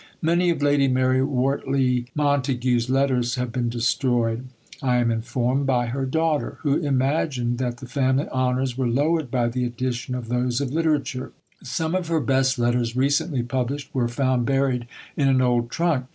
Many 0.23 0.49
of 0.49 0.63
Lady 0.63 0.87
Mary 0.87 1.21
Wortley 1.21 2.07
Montague's 2.15 2.89
letters 2.89 3.35
have 3.35 3.51
been 3.51 3.69
destroyed, 3.69 4.47
I 4.81 4.95
am 4.95 5.11
informed, 5.11 5.67
by 5.67 5.85
her 5.85 6.07
daughter, 6.07 6.57
who 6.61 6.77
imagined 6.77 7.59
that 7.59 7.77
the 7.77 7.85
family 7.85 8.27
honours 8.29 8.75
were 8.75 8.87
lowered 8.87 9.29
by 9.29 9.47
the 9.47 9.63
addition 9.63 10.15
of 10.15 10.27
those 10.27 10.59
of 10.59 10.73
literature: 10.73 11.33
some 11.61 11.93
of 11.93 12.07
her 12.07 12.19
best 12.19 12.57
letters, 12.57 12.95
recently 12.95 13.43
published, 13.43 13.93
were 13.93 14.07
found 14.07 14.47
buried 14.47 14.87
in 15.15 15.27
an 15.27 15.39
old 15.39 15.69
trunk. 15.69 16.05